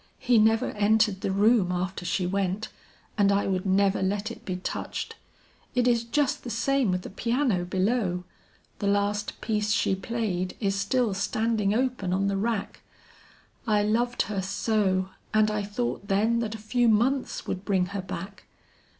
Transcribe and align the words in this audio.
He 0.17 0.39
never 0.39 0.71
entered 0.71 1.21
the 1.21 1.29
room 1.29 1.71
after 1.71 2.05
she 2.05 2.25
went 2.25 2.69
and 3.19 3.31
I 3.31 3.45
would 3.45 3.67
never 3.67 4.01
let 4.01 4.31
it 4.31 4.45
be 4.45 4.55
touched. 4.55 5.15
It 5.75 5.87
is 5.87 6.03
just 6.03 6.43
the 6.43 6.49
same 6.49 6.89
with 6.89 7.03
the 7.03 7.09
piano 7.11 7.65
below. 7.65 8.23
The 8.79 8.87
last 8.87 9.39
piece 9.41 9.69
she 9.71 9.93
played 9.93 10.57
is 10.59 10.73
still 10.73 11.13
standing 11.13 11.75
open 11.75 12.13
on 12.13 12.25
the 12.29 12.35
rack. 12.37 12.81
I 13.67 13.83
loved 13.83 14.23
her 14.23 14.41
so, 14.41 15.09
and 15.35 15.51
I 15.51 15.61
thought 15.61 16.07
then 16.07 16.39
that 16.39 16.55
a 16.55 16.57
few 16.57 16.87
months 16.89 17.45
would 17.45 17.63
bring 17.63 17.85
her 17.93 18.01
back! 18.01 18.45